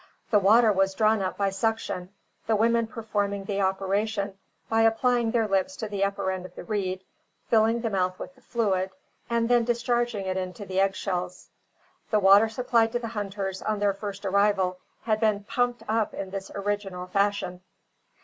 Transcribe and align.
The 0.31 0.39
water 0.39 0.71
was 0.71 0.95
drawn 0.95 1.21
up 1.21 1.37
by 1.37 1.51
suction, 1.51 2.09
the 2.47 2.55
women 2.55 2.87
performing 2.87 3.43
the 3.45 3.61
operation 3.61 4.35
by 4.67 4.81
applying 4.81 5.29
their 5.29 5.47
lips 5.47 5.77
to 5.77 5.87
the 5.87 6.03
upper 6.03 6.31
end 6.31 6.43
of 6.43 6.55
the 6.55 6.63
reed, 6.63 7.03
filling 7.51 7.81
the 7.81 7.89
mouth 7.91 8.17
with 8.17 8.33
the 8.33 8.41
fluid, 8.41 8.89
and 9.29 9.47
then 9.47 9.63
discharging 9.63 10.25
it 10.25 10.37
into 10.37 10.65
the 10.65 10.79
egg 10.79 10.95
shells. 10.95 11.49
The 12.09 12.19
water 12.19 12.49
supplied 12.49 12.91
to 12.93 12.99
the 12.99 13.09
hunters 13.09 13.61
on 13.61 13.77
their 13.77 13.93
first 13.93 14.25
arrival 14.25 14.79
had 15.03 15.19
been 15.19 15.43
"pumped" 15.43 15.83
up 15.87 16.15
in 16.15 16.31
this 16.31 16.49
original 16.55 17.05
fashion! 17.05 17.61